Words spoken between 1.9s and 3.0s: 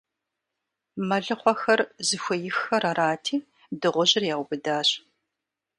зыхуейххэр